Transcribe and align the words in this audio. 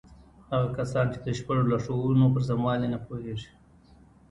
هغه 0.51 0.69
کسان 0.77 1.05
چې 1.13 1.19
د 1.25 1.27
شپږو 1.39 1.69
لارښوونو 1.71 2.25
پر 2.33 2.41
سموالي 2.49 2.87
نه 2.93 2.99
پوهېږي. 3.05 3.51